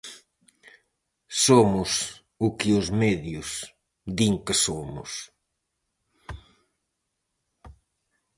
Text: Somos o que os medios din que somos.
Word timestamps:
Somos 1.45 1.91
o 2.45 2.47
que 2.57 2.69
os 2.79 2.87
medios 3.01 3.49
din 4.17 4.33
que 4.45 4.55
somos. 4.65 5.11